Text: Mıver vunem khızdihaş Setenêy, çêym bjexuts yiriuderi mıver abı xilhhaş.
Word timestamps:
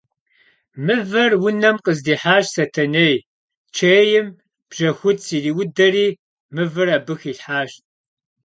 Mıver 0.85 1.31
vunem 1.41 1.77
khızdihaş 1.83 2.45
Setenêy, 2.55 3.15
çêym 3.75 4.27
bjexuts 4.69 5.25
yiriuderi 5.33 6.07
mıver 6.55 6.87
abı 6.97 7.15
xilhhaş. 7.21 7.71